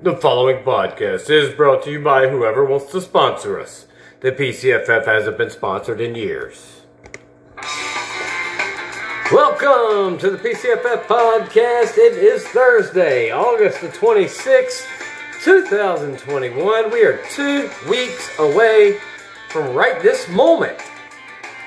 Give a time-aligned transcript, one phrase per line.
[0.00, 3.88] The following podcast is brought to you by whoever wants to sponsor us.
[4.20, 6.82] The PCFF hasn't been sponsored in years.
[9.32, 11.98] Welcome to the PCFF podcast.
[11.98, 14.86] It is Thursday, August the 26th,
[15.42, 16.92] 2021.
[16.92, 19.00] We are two weeks away
[19.48, 20.78] from right this moment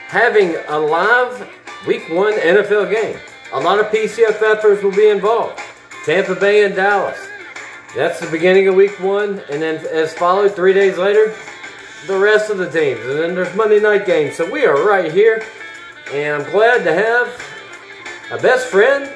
[0.07, 1.49] having a live
[1.85, 3.19] week one NFL game.
[3.51, 5.59] A lot of PCFFers will be involved.
[6.05, 7.27] Tampa Bay and Dallas.
[7.95, 11.35] That's the beginning of week one, and then as followed three days later,
[12.07, 13.01] the rest of the teams.
[13.01, 14.37] And then there's Monday night games.
[14.37, 15.43] So we are right here,
[16.13, 17.27] and I'm glad to have
[18.31, 19.11] a best friend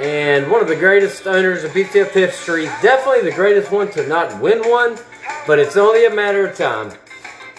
[0.00, 2.64] and one of the greatest owners of PCFF history.
[2.80, 4.96] Definitely the greatest one to not win one,
[5.46, 6.92] but it's only a matter of time.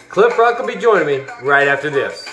[0.10, 2.28] Clip Brock will be joining me right after this.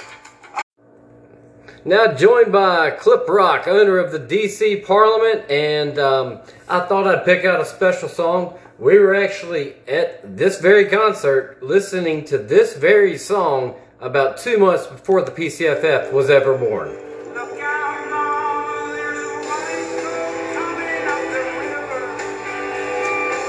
[1.83, 7.25] Now joined by Clip Brock, owner of the DC Parliament, and um, I thought I'd
[7.25, 8.59] pick out a special song.
[8.79, 14.87] We were actually at this very concert listening to this very song about two months
[14.89, 16.91] before the PCFF was ever born.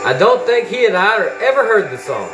[0.04, 2.30] I don't think he and I ever heard the song.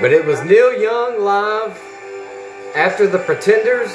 [0.00, 1.80] But it was Neil Young live
[2.74, 3.90] after the Pretenders.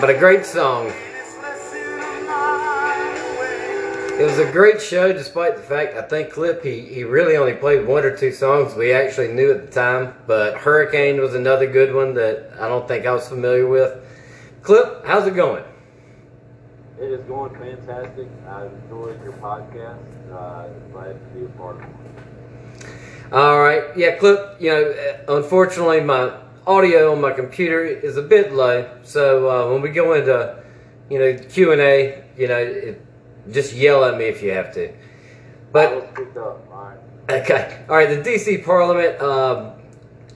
[0.00, 0.92] But a great song.
[4.18, 7.54] It was a great show despite the fact I think Clip he, he really only
[7.54, 10.14] played one or two songs we actually knew at the time.
[10.26, 13.96] But Hurricane was another good one that I don't think I was familiar with.
[14.62, 15.64] Clip, how's it going?
[17.00, 18.28] It is going fantastic.
[18.46, 20.04] I've enjoyed your podcast.
[20.30, 23.32] Uh, glad to be a part of it.
[23.32, 23.84] All right.
[23.96, 26.34] Yeah, Clip, you know, unfortunately, my
[26.66, 28.98] audio on my computer is a bit low.
[29.02, 30.62] So uh, when we go into,
[31.08, 33.02] you know, Q&A, you know, it,
[33.50, 34.92] just yell at me if you have to.
[35.72, 36.68] But will speak up.
[36.70, 36.98] All right.
[37.42, 37.84] Okay.
[37.88, 38.22] All right.
[38.22, 39.20] The DC Parliament.
[39.22, 39.72] Um,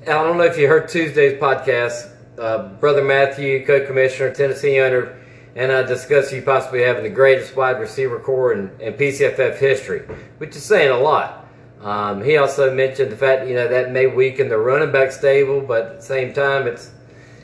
[0.03, 2.11] I don't know if you heard Tuesday's podcast.
[2.38, 5.19] Uh, Brother Matthew, co-commissioner, Tennessee owner,
[5.56, 10.00] and I discussed you possibly having the greatest wide receiver corps in, in PCFF history,
[10.38, 11.47] which is saying a lot.
[11.81, 15.60] Um, he also mentioned the fact you know that may weaken the running back stable,
[15.60, 16.91] but at the same time, it's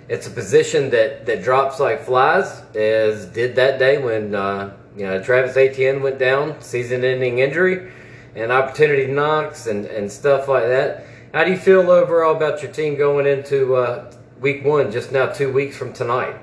[0.09, 5.07] it's a position that, that drops like flies, as did that day when uh, you
[5.07, 7.93] know Travis Etienne went down, season-ending injury,
[8.35, 11.05] and opportunity knocks and, and stuff like that.
[11.33, 15.27] How do you feel overall about your team going into uh, week one, just now
[15.27, 16.35] two weeks from tonight?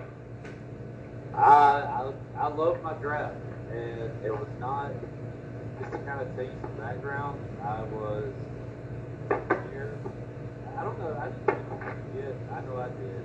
[1.37, 3.35] I, I, love my draft,
[3.71, 4.91] and it was not,
[5.79, 8.33] just to kind of tell you some background, I was
[9.69, 9.95] here,
[10.75, 13.23] I don't know, I just forget, I know I did,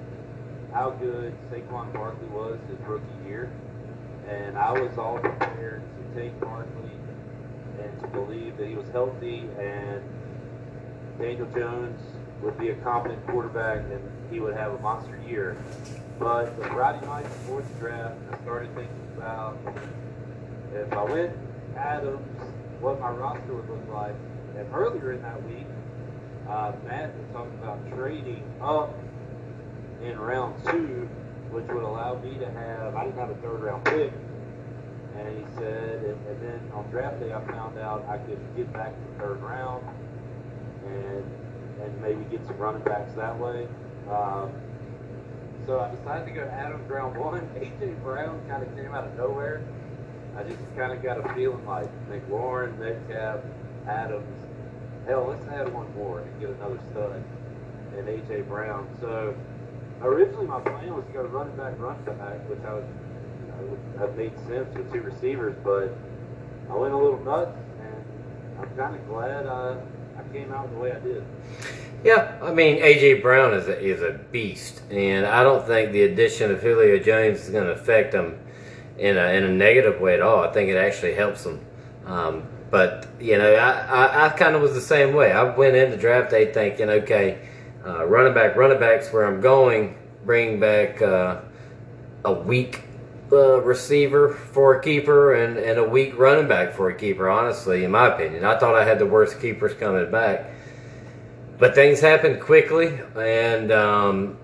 [0.75, 3.51] how good Saquon Barkley was his rookie year,
[4.29, 6.91] and I was all prepared to take Barkley
[7.83, 10.03] and to believe that he was healthy and
[11.19, 12.01] Daniel Jones
[12.43, 15.57] would be a competent quarterback and he would have a monster year.
[16.19, 19.59] But the Friday night before the draft, I started thinking about
[20.75, 21.37] if I went
[21.77, 22.21] Adams,
[22.81, 24.15] what my roster would look like.
[24.57, 25.67] And earlier in that week,
[26.49, 28.95] uh, Matt was talking about trading up
[30.03, 31.09] in round two,
[31.51, 34.13] which would allow me to have, I didn't have a third round pick.
[35.17, 38.73] And he said, and, and then on draft day, I found out I could get
[38.73, 39.87] back to the third round
[40.87, 41.25] and
[41.83, 43.67] and maybe get some running backs that way.
[44.11, 44.53] Um,
[45.67, 47.41] so I decided to go Adams round one.
[47.57, 49.63] AJ Brown kind of came out of nowhere.
[50.37, 53.41] I just kind of got a feeling like McLaurin, Metcalf,
[53.87, 54.47] Adams.
[55.07, 57.23] Hell, let's add one more and get another stud
[57.97, 58.89] and AJ Brown.
[59.01, 59.35] So
[60.01, 62.87] originally my plan was to go running back, running back, which I would,
[63.41, 65.95] you know, would have made sense with two receivers, but
[66.71, 68.05] I went a little nuts, and
[68.61, 69.77] I'm kind of glad I,
[70.17, 71.25] I came out the way I did.
[72.05, 76.03] Yeah, I mean AJ Brown is a, is a beast, and I don't think the
[76.03, 78.39] addition of Julio Jones is going to affect him
[78.99, 80.43] in a, in a negative way at all.
[80.43, 81.65] I think it actually helps him.
[82.07, 85.31] Um, but you know, I, I, I kind of was the same way.
[85.31, 87.49] I went into draft day thinking, okay,
[87.87, 91.41] uh, running back, running backs where I'm going, bring back uh,
[92.25, 92.85] a weak
[93.33, 97.29] uh, receiver for a keeper and, and a weak running back for a keeper.
[97.29, 100.47] Honestly, in my opinion, I thought I had the worst keepers coming back.
[101.59, 104.39] But things happened quickly, and um,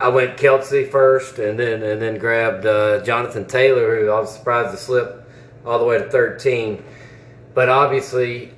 [0.00, 4.34] I went Kelce first, and then and then grabbed uh, Jonathan Taylor, who I was
[4.34, 5.28] surprised to slip
[5.64, 6.82] all the way to 13.
[7.54, 8.52] But obviously,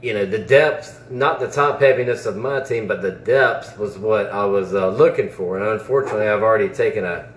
[0.00, 3.98] you know, the depth, not the top heaviness of my team, but the depth was
[3.98, 5.58] what I was uh, looking for.
[5.58, 7.32] And unfortunately, I've already taken a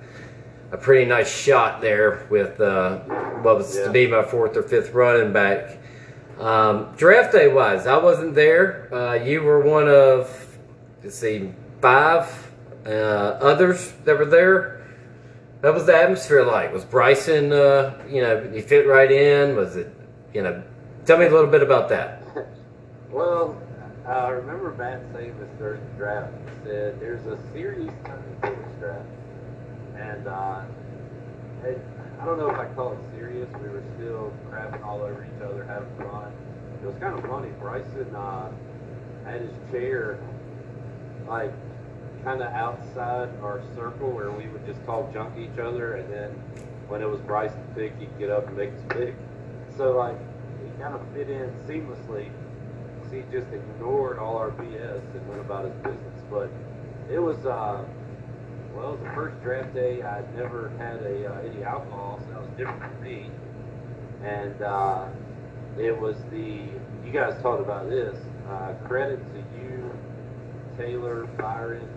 [0.71, 2.99] a pretty nice shot there with uh,
[3.41, 3.85] what was yeah.
[3.85, 5.77] to be my fourth or fifth running back.
[6.39, 8.93] Um, draft day wise, I wasn't there.
[8.93, 10.57] Uh, you were one of,
[11.03, 12.51] let's see, five
[12.85, 14.81] uh, others that were there.
[15.59, 16.73] What was the atmosphere like?
[16.73, 19.55] Was Bryson, uh, you know, he fit right in?
[19.55, 19.93] Was it,
[20.33, 20.63] you know,
[21.05, 22.23] tell me a little bit about that.
[23.11, 23.61] well,
[24.07, 26.33] I remember Matt saying this during the draft.
[26.33, 29.05] He said, there's a serious time for this draft.
[30.01, 30.61] And uh,
[31.63, 31.79] it,
[32.19, 33.47] I don't know if I call it serious.
[33.61, 36.33] We were still crapping all over each other, having fun.
[36.81, 37.49] It was kind of funny.
[37.59, 38.49] Bryson uh,
[39.25, 40.19] had his chair
[41.27, 41.53] like
[42.23, 46.29] kind of outside our circle where we would just call junk each other, and then
[46.87, 49.15] when it was Bryson's pick, he'd get up and make his pick.
[49.77, 50.17] So like
[50.63, 52.31] he kind of fit in seamlessly.
[53.11, 56.23] He just ignored all our BS and went about his business.
[56.29, 56.49] But
[57.11, 57.83] it was uh,
[58.81, 60.01] well, the first draft day.
[60.01, 63.29] I'd never had a uh, any alcohol, so that was different for me.
[64.23, 65.07] And uh,
[65.77, 66.63] it was the
[67.05, 68.17] you guys talked about this.
[68.49, 69.91] Uh, credit to you,
[70.77, 71.87] Taylor, Byron,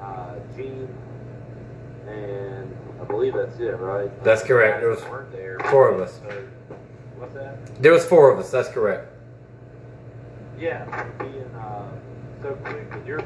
[0.00, 0.88] uh, Gene,
[2.08, 4.24] and I believe that's it, right?
[4.24, 4.80] That's correct.
[4.80, 5.02] There was
[5.32, 5.58] there.
[5.70, 6.18] four of us.
[6.18, 6.48] So,
[7.18, 7.82] what's that?
[7.82, 8.50] There was four of us.
[8.50, 9.12] That's correct.
[10.58, 11.88] Yeah, being uh,
[12.42, 13.20] so quick with your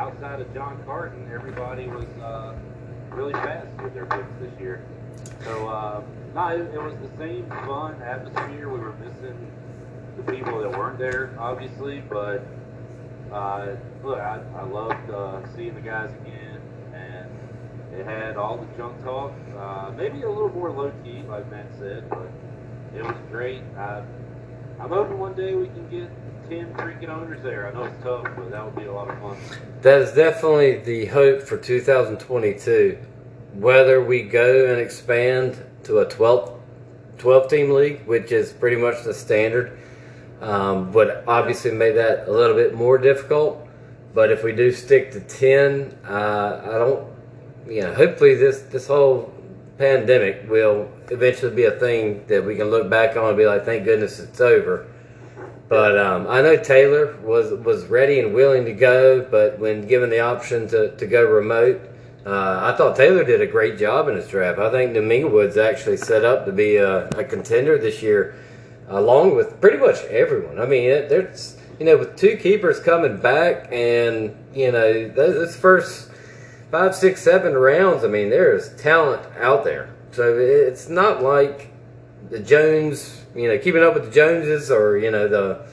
[0.00, 2.56] outside of John Carton, everybody was uh,
[3.10, 4.82] really fast with their picks this year.
[5.44, 6.02] So, uh,
[6.34, 8.70] no, it, it was the same fun atmosphere.
[8.70, 9.52] We were missing
[10.16, 12.46] the people that weren't there, obviously, but
[13.30, 16.60] uh, look, I, I loved uh, seeing the guys again,
[16.94, 17.28] and
[18.00, 19.34] it had all the junk talk.
[19.54, 22.30] Uh, maybe a little more low key, like Matt said, but
[22.96, 23.62] it was great.
[23.76, 24.02] I,
[24.80, 26.08] I'm hoping one day we can get
[26.48, 27.68] 10 freaking owners there.
[27.68, 29.36] I know it's tough, but that would be a lot of fun.
[29.82, 32.98] That is definitely the hope for 2022.
[33.52, 36.58] Whether we go and expand to a 12,
[37.18, 39.78] 12 team league, which is pretty much the standard
[40.40, 43.68] um, would obviously make that a little bit more difficult.
[44.14, 47.06] But if we do stick to 10, uh, I don't,
[47.68, 49.30] you know, hopefully this, this whole
[49.80, 53.64] pandemic will eventually be a thing that we can look back on and be like,
[53.64, 54.86] thank goodness it's over.
[55.70, 60.10] But um, I know Taylor was was ready and willing to go, but when given
[60.10, 61.80] the option to, to go remote,
[62.26, 64.58] uh, I thought Taylor did a great job in his draft.
[64.58, 68.34] I think Domingo Woods actually set up to be a, a contender this year
[68.88, 70.60] along with pretty much everyone.
[70.60, 75.56] I mean, it, there's you know with two keepers coming back, and you know those
[75.56, 76.09] first
[76.70, 78.04] five, six, seven rounds.
[78.04, 79.94] I mean, there's talent out there.
[80.12, 81.72] So it's not like
[82.30, 85.66] the Jones, you know, keeping up with the Joneses, or you know the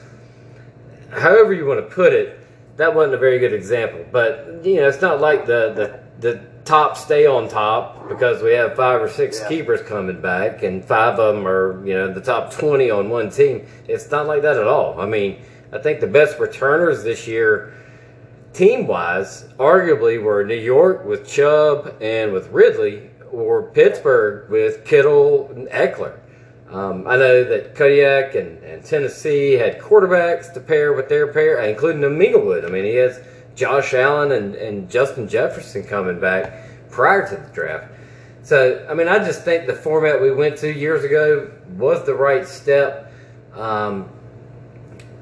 [1.10, 2.38] however you want to put it.
[2.76, 5.72] That wasn't a very good example, but you know, it's not like the
[6.20, 9.48] the the top stay on top because we have five or six yeah.
[9.48, 13.30] keepers coming back and five of them are you know the top 20 on one
[13.30, 15.40] team it's not like that at all i mean
[15.72, 17.72] i think the best returners this year
[18.58, 25.48] team wise arguably were new york with chubb and with ridley or pittsburgh with kittle
[25.52, 26.18] and Ekeler.
[26.68, 31.60] um, I know that Kodiak and, and, Tennessee had quarterbacks to pair with their pair,
[31.60, 32.02] including
[32.44, 32.64] Wood.
[32.64, 33.20] I mean, he has
[33.54, 37.92] Josh Allen and, and Justin Jefferson coming back prior to the draft.
[38.42, 42.14] So, I mean, I just think the format we went to years ago was the
[42.14, 43.12] right step.
[43.54, 44.10] Um,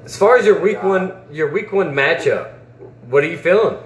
[0.05, 2.56] as far as your week one, your week one matchup,
[3.09, 3.77] what are you feeling?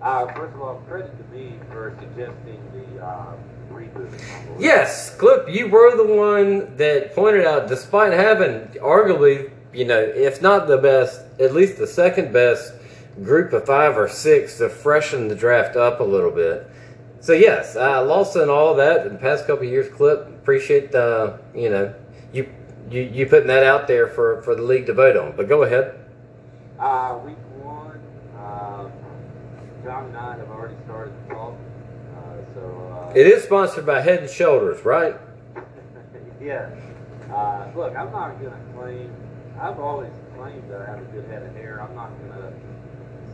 [0.00, 3.34] Uh, first of all, credit to me for suggesting the uh,
[3.70, 4.10] reboot.
[4.58, 10.40] Yes, Clip, you were the one that pointed out, despite having arguably, you know, if
[10.40, 12.72] not the best, at least the second best
[13.22, 16.70] group of five or six to freshen the draft up a little bit.
[17.20, 20.28] So yes, uh, Lawson, all that in the past couple years, clip.
[20.28, 21.94] Appreciate the you know
[22.32, 22.48] you
[22.90, 25.34] you you putting that out there for for the league to vote on.
[25.36, 25.98] But go ahead.
[26.78, 27.18] Uh, uh,
[29.86, 31.54] John and I have already started the talk.
[32.16, 32.20] Uh,
[32.54, 35.14] so uh, it is sponsored by Head and Shoulders, right?
[36.40, 36.68] yeah.
[37.30, 39.14] Uh, look, I'm not gonna claim.
[39.60, 41.80] I've always claimed that I have a good head of hair.
[41.80, 42.52] I'm not gonna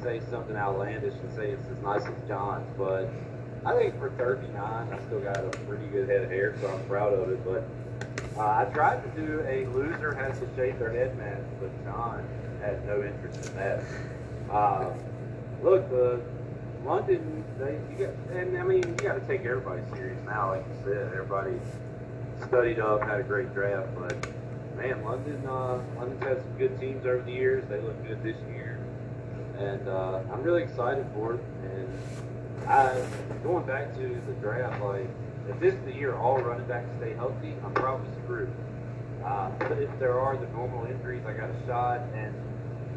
[0.02, 3.08] say something outlandish and say it's as nice as John's, but
[3.64, 6.84] I think for 39, I still got a pretty good head of hair, so I'm
[6.86, 7.42] proud of it.
[7.46, 7.64] But
[8.36, 12.28] uh, I tried to do a loser has to shave their head mask, but John
[12.60, 13.82] had no interest in that.
[14.50, 14.92] Uh,
[15.62, 16.20] look, the
[16.84, 20.50] London, they, you got, and I mean, you got to take everybody serious now.
[20.50, 21.58] Like you said, everybody
[22.46, 24.14] studied up, had a great draft, but
[24.76, 27.64] man, London, uh, London's had some good teams over the years.
[27.68, 28.84] They look good this year,
[29.58, 31.40] and uh, I'm really excited for it.
[31.62, 33.04] And I,
[33.44, 35.06] going back to the draft, like
[35.48, 38.52] if this is the year all running backs stay healthy, I'm probably screwed.
[39.24, 42.34] Uh, but if there are the normal injuries, I got a shot, and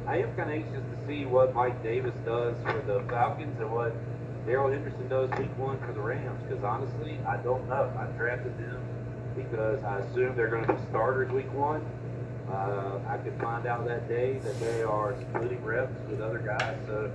[0.07, 3.71] I am kind of anxious to see what Mike Davis does for the Falcons and
[3.71, 3.95] what
[4.45, 6.41] Darrell Henderson does week one for the Rams.
[6.47, 7.91] Because honestly, I don't know.
[7.97, 8.79] I drafted them
[9.35, 11.83] because I assume they're going to be starters week one.
[12.51, 16.77] Uh, I could find out that day that they are splitting reps with other guys.
[16.85, 17.11] So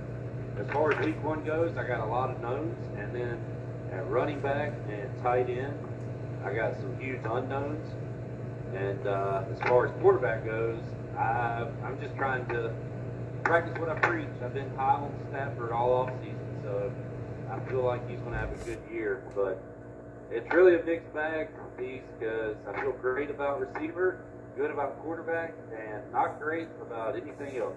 [0.59, 3.39] as far as week one goes, I got a lot of knowns, and then
[3.93, 5.73] at running back and tight end,
[6.43, 7.89] I got some huge unknowns.
[8.75, 10.79] And uh, as far as quarterback goes,
[11.17, 12.73] I, I'm just trying to
[13.43, 14.27] practice what I preach.
[14.43, 16.91] I've been high on Stafford all off season, so
[17.51, 19.23] I feel like he's going to have a good year.
[19.35, 19.61] But
[20.31, 24.21] it's really a mixed bag for me because I feel great about receiver,
[24.55, 27.75] good about quarterback, and not great about anything else.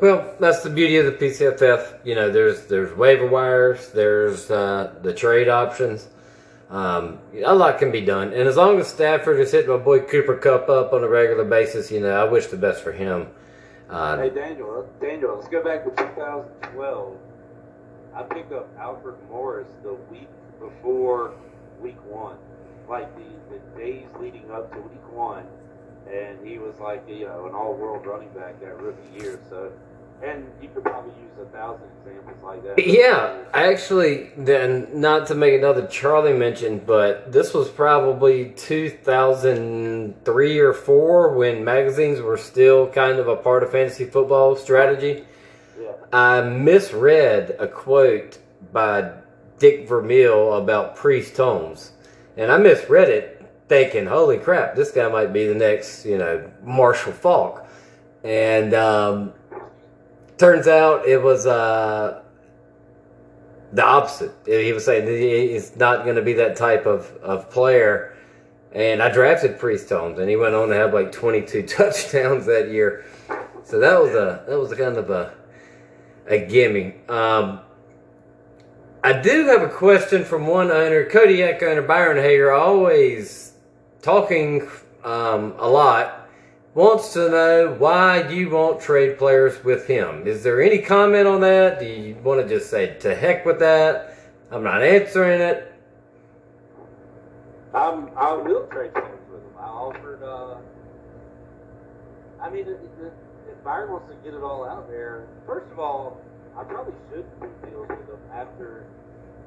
[0.00, 2.04] Well, that's the beauty of the PCFF.
[2.04, 6.08] You know, there's there's waiver wires, there's uh, the trade options.
[6.70, 10.00] Um, a lot can be done, and as long as Stafford is hitting my boy
[10.00, 13.26] Cooper Kupp up on a regular basis, you know, I wish the best for him.
[13.88, 17.16] Uh, hey Daniel, Daniel, let's go back to 2012.
[18.14, 20.28] I picked up Alfred Morris the week
[20.60, 21.34] before
[21.80, 22.36] week one,
[22.88, 25.46] like the, the days leading up to week one,
[26.08, 29.40] and he was like you know an all-world running back that rookie year.
[29.50, 29.72] So
[30.22, 32.86] and you could probably use a thousand examples like that.
[32.86, 40.72] Yeah, actually, then not to make another Charlie mention, but this was probably 2003 or
[40.72, 45.24] four when magazines were still kind of a part of fantasy football strategy.
[45.80, 45.92] Yeah.
[46.12, 48.38] I misread a quote
[48.72, 49.12] by
[49.58, 51.92] Dick Vermeil about Priest Holmes,
[52.36, 56.50] and I misread it, thinking, "Holy crap, this guy might be the next, you know,
[56.62, 57.66] Marshall Faulk."
[58.22, 59.32] And um,
[60.40, 62.22] turns out it was uh,
[63.72, 64.32] the opposite.
[64.46, 68.16] He was saying he's not going to be that type of, of player.
[68.72, 72.70] And I drafted Priest Holmes, and he went on to have like 22 touchdowns that
[72.70, 73.04] year.
[73.64, 75.34] So that was a that was a kind of a
[76.26, 76.94] a gimme.
[77.08, 77.60] Um,
[79.02, 83.52] I do have a question from one owner, Kodiak owner Byron Hager, always
[84.02, 84.68] talking
[85.04, 86.19] um, a lot
[86.74, 90.26] wants to know why you won't trade players with him.
[90.26, 91.80] Is there any comment on that?
[91.80, 94.16] Do you want to just say to heck with that?
[94.50, 95.72] I'm not answering it.
[97.74, 99.52] I'm, I will trade players with him.
[99.58, 100.22] I offered.
[100.22, 100.58] Uh,
[102.42, 106.20] I mean, if Byron wants to get it all out there, first of all,
[106.56, 108.86] I probably should do deals with him after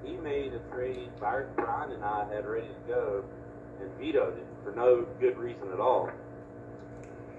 [0.03, 3.23] he made a trade Byron Brian and I had ready to go
[3.81, 6.09] and vetoed it for no good reason at all.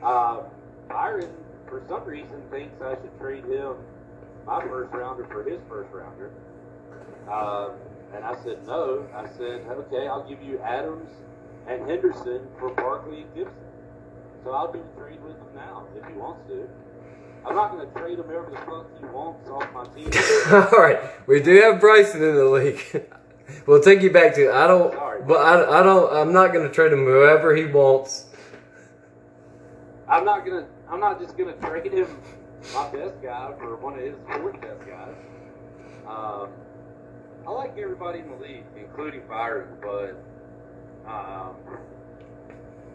[0.05, 0.43] Uh,
[0.89, 1.31] Byron,
[1.67, 3.75] for some reason, thinks I should trade him
[4.47, 6.31] my first rounder for his first rounder.
[7.31, 7.71] Uh,
[8.15, 9.07] and I said no.
[9.15, 11.09] I said, okay, I'll give you Adams
[11.67, 13.55] and Henderson for Barkley and Gibson.
[14.45, 16.69] So I'll do a trade with him now if he wants to.
[17.47, 20.11] I'm not going to trade him whoever the fuck he wants off my team.
[20.73, 23.11] All right, we do have Bryson in the league.
[23.67, 26.13] we'll take you back to I don't, Sorry, but I, I don't.
[26.13, 28.27] I'm not going to trade him whoever he wants
[30.15, 30.69] I'm not gonna.
[30.89, 32.07] I'm not just gonna trade him
[32.73, 35.17] my best guy for one of his fourth best guys.
[36.07, 36.51] Um,
[37.45, 40.11] I like everybody in the league, including Byron, but
[41.05, 41.57] um,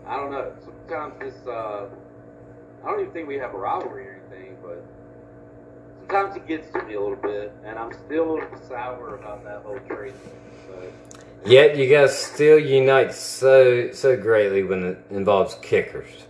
[0.08, 0.54] I don't know.
[0.64, 1.46] Sometimes this.
[1.46, 1.88] Uh,
[2.86, 4.82] I don't even think we have a rivalry or anything, but
[5.98, 9.80] sometimes it gets to me a little bit, and I'm still sour about that whole
[9.90, 10.14] trade.
[11.46, 16.29] Yet you guys still unite so so greatly when it involves kickers.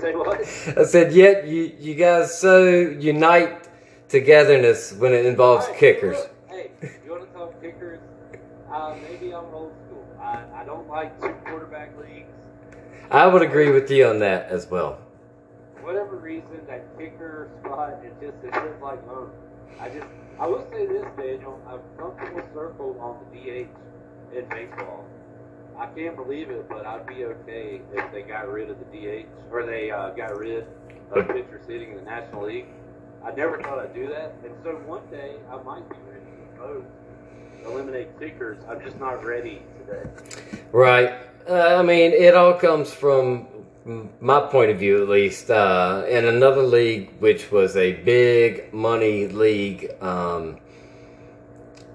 [0.00, 0.40] What?
[0.78, 3.68] I said, yet you, you guys so unite
[4.08, 6.16] togetherness when it involves right, kickers.
[6.48, 6.70] Hey,
[7.04, 7.98] you want to talk kickers?
[8.70, 10.06] Uh, maybe I'm old school.
[10.20, 12.28] I, I don't like two quarterback leagues.
[13.10, 15.00] I would agree with you on that as well.
[15.80, 19.30] Whatever reason, that kicker spot, it just it feels like home.
[19.80, 20.06] I just
[20.38, 21.60] I will say this, Daniel.
[21.66, 25.04] I've come full circle on the DH in baseball.
[25.78, 29.26] I can't believe it, but I'd be okay if they got rid of the DH
[29.52, 30.66] or they uh, got rid
[31.12, 32.66] of pitchers hitting in the National League.
[33.24, 36.58] I never thought I'd do that, and so one day I might be ready to
[36.58, 36.84] both
[37.64, 38.58] eliminate kickers.
[38.68, 40.08] I'm just not ready today.
[40.72, 41.12] Right.
[41.48, 43.46] Uh, I mean, it all comes from
[44.20, 45.50] my point of view, at least.
[45.50, 50.58] Uh, in another league, which was a big money league, um,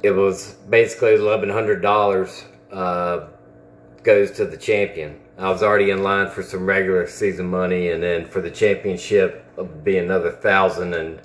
[0.01, 3.27] it was basically eleven hundred dollars uh,
[4.03, 5.19] goes to the champion.
[5.37, 9.45] I was already in line for some regular season money, and then for the championship,
[9.53, 10.93] it'll be another thousand.
[10.93, 11.19] And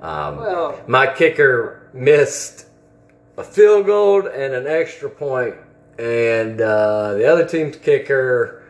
[0.00, 2.66] um, Well- my kicker missed
[3.36, 5.54] a field goal and an extra point,
[5.98, 8.64] and uh, the other team's kicker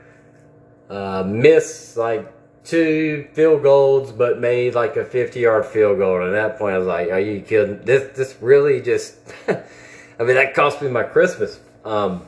[0.90, 2.30] uh, missed like
[2.64, 6.16] two field goals, but made like a fifty-yard field goal.
[6.22, 7.82] And at that point, I was like, "Are you kidding?
[7.84, 9.16] This this really just."
[10.20, 11.60] I mean, that cost me my Christmas.
[11.84, 12.26] Um,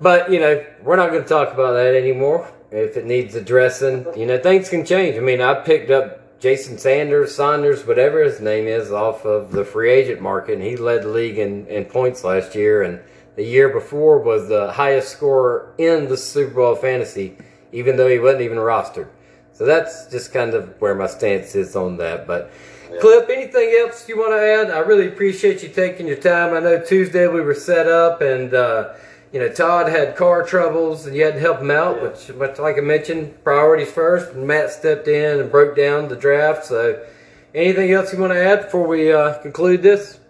[0.00, 2.50] but you know, we're not going to talk about that anymore.
[2.70, 5.16] If it needs addressing, you know, things can change.
[5.16, 9.64] I mean, I picked up Jason Sanders, Saunders, whatever his name is, off of the
[9.64, 12.82] free agent market, and he led the league in, in points last year.
[12.82, 13.00] And
[13.36, 17.36] the year before was the highest scorer in the Super Bowl fantasy,
[17.72, 19.08] even though he wasn't even rostered.
[19.52, 22.26] So that's just kind of where my stance is on that.
[22.26, 22.52] But
[23.00, 24.70] Clip, anything else you want to add?
[24.70, 26.54] I really appreciate you taking your time.
[26.54, 28.94] I know Tuesday we were set up, and uh,
[29.34, 31.96] you know Todd had car troubles, and you had to help him out.
[31.96, 32.02] Yeah.
[32.04, 34.32] Which, but like I mentioned, priorities first.
[34.32, 36.66] And Matt stepped in and broke down the draft.
[36.66, 37.04] So,
[37.52, 40.20] anything else you want to add before we uh, conclude this?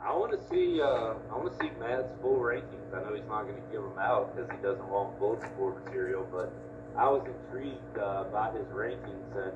[0.00, 0.82] I want to see.
[0.82, 2.92] Uh, I want to see Matt's full rankings.
[2.92, 5.84] I know he's not going to give them out because he doesn't want bulletin board
[5.84, 6.52] material, but
[6.98, 9.52] I was intrigued uh, by his rankings, and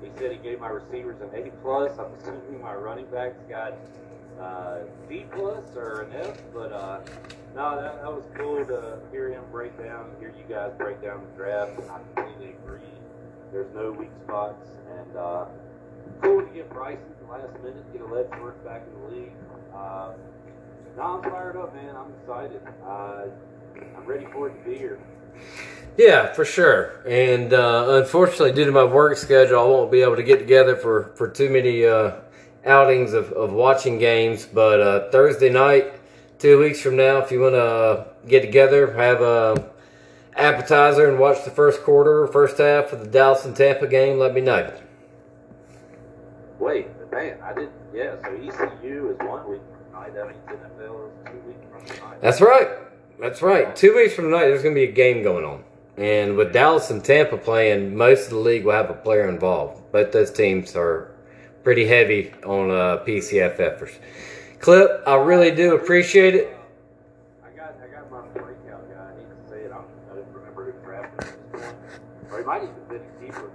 [0.00, 1.98] he said he gave my receivers an A plus.
[1.98, 3.74] I'm assuming my running backs got
[4.40, 4.78] uh,
[5.32, 7.00] plus or an F, but uh,
[7.54, 11.22] no, that, that was cool to hear him break down, hear you guys break down
[11.30, 12.80] the draft, I completely agree.
[13.52, 14.68] There's no weak spots,
[14.98, 15.46] and uh,
[16.22, 19.32] cool to get Bryson at the last minute, get a Ledgeworth back in the league.
[19.74, 20.12] Uh,
[20.96, 21.94] no, I'm fired up, man.
[21.96, 22.60] I'm excited.
[22.84, 23.24] Uh,
[23.96, 24.98] I'm ready for it to be here.
[25.96, 27.02] Yeah, for sure.
[27.06, 30.76] And uh, unfortunately, due to my work schedule, I won't be able to get together
[30.76, 32.12] for, for too many uh,
[32.64, 34.46] outings of, of watching games.
[34.46, 35.92] But uh, Thursday night,
[36.38, 39.70] two weeks from now, if you want to get together, have a
[40.36, 44.34] appetizer and watch the first quarter, first half of the Dallas and Tampa game, let
[44.34, 44.72] me know.
[46.58, 47.72] Wait, man, I didn't.
[47.92, 50.14] Yeah, so ECU is one week from tonight.
[50.14, 52.20] That means NFL is two weeks from tonight.
[52.20, 52.68] That's right.
[53.18, 53.74] That's right.
[53.74, 55.64] Two weeks from tonight, there's going to be a game going on.
[55.96, 59.92] And with Dallas and Tampa playing, most of the league will have a player involved.
[59.92, 61.10] Both those teams are
[61.62, 63.98] pretty heavy on uh, PCFFers.
[64.60, 66.56] Clip, I really do appreciate it.
[67.42, 69.10] I got, I got my breakout guy.
[69.12, 69.72] I need to say it.
[69.72, 73.02] I'm, I don't remember who drafted him at this point, or he might even been
[73.02, 73.50] a keeper.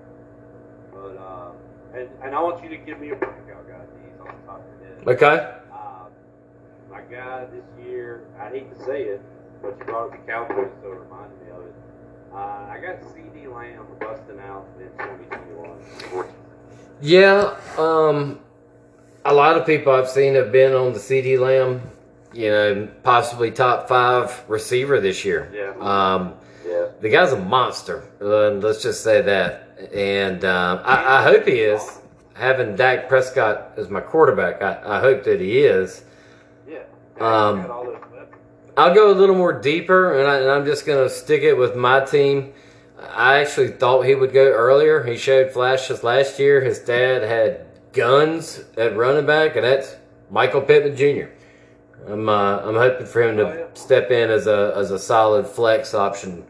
[0.92, 1.52] But uh,
[1.94, 3.82] and and I want you to give me a breakout guy.
[4.04, 5.08] He's on top of your head.
[5.08, 5.54] Okay.
[5.72, 6.06] Uh,
[6.90, 9.22] my guy this year, I hate to say it,
[9.62, 11.76] but you brought up the Cowboys, so it reminded me of it.
[12.34, 16.26] Uh, I got CeeDee Lamb busting out in 2021.
[17.02, 18.40] Yeah, um,
[19.24, 21.82] a lot of people I've seen have been on the CeeDee Lamb,
[22.34, 25.52] you know, possibly top five receiver this year.
[25.54, 25.74] Yeah.
[25.80, 26.34] Um,
[26.66, 26.88] Yeah.
[27.02, 28.04] the guy's a monster.
[28.22, 29.62] Uh, let's just say that.
[29.94, 32.00] And um, I, I hope he is.
[32.34, 36.04] Having Dak Prescott as my quarterback, I, I hope that he is.
[36.68, 36.80] Yeah.
[37.20, 38.36] Um, got all those weapons.
[38.76, 41.54] I'll go a little more deeper, and, I, and I'm just going to stick it
[41.58, 42.52] with my team.
[43.00, 45.04] I actually thought he would go earlier.
[45.04, 46.62] He showed flashes last year.
[46.62, 49.96] His dad had guns at running back, and that's
[50.30, 51.28] Michael Pittman Jr.
[52.08, 55.48] I'm uh, I'm hoping for him to Oh, step in as a as a solid
[55.48, 56.46] flex option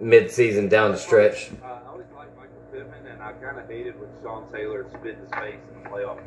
[0.00, 1.50] mid-season down the stretch.
[1.62, 5.14] Uh, I always liked Michael Pittman, and I kind of hated when Sean Taylor spit
[5.14, 6.18] in his face in the playoff.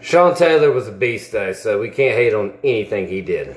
[0.00, 3.56] Sean Taylor was a beast though, so we can't hate on anything he did.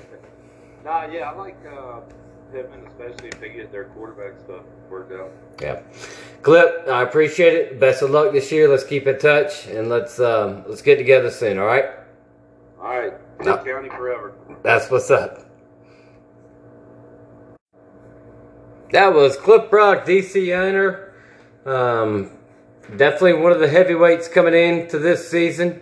[0.84, 2.00] Nah, yeah, I like uh,
[2.52, 5.32] Pittman, especially if they get their quarterback stuff worked out.
[5.62, 5.82] Yeah,
[6.42, 7.80] Clip, I appreciate it.
[7.80, 8.68] Best of luck this year.
[8.68, 11.58] Let's keep in touch and let's um, let's get together soon.
[11.60, 11.86] All right.
[12.80, 13.58] All right, No.
[13.58, 14.34] County forever.
[14.64, 15.46] That's what's up.
[18.92, 21.14] That was Clip Brock, DC owner.
[21.66, 22.32] Um,
[22.96, 25.82] definitely one of the heavyweights coming into this season.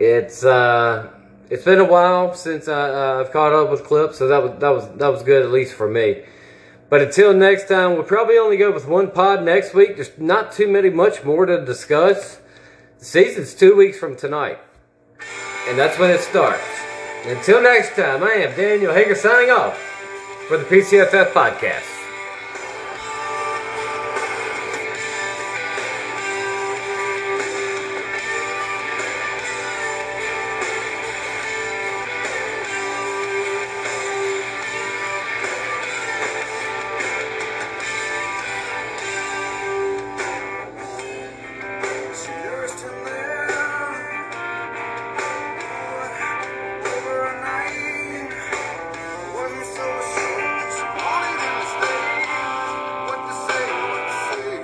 [0.00, 1.10] It's uh,
[1.52, 4.58] it's been a while since I, uh, I've caught up with clips, so that was
[4.60, 6.24] that was that was good at least for me.
[6.88, 9.96] But until next time, we'll probably only go with one pod next week.
[9.96, 12.40] There's not too many, much more to discuss.
[13.00, 14.60] The season's two weeks from tonight,
[15.68, 16.64] and that's when it starts.
[17.26, 19.76] Until next time, I am Daniel Hager signing off
[20.48, 21.91] for the PCFF podcast.